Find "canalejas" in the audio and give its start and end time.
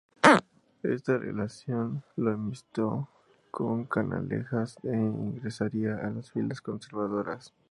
3.85-4.77